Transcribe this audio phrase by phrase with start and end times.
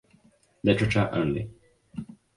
[0.63, 1.51] Literature only!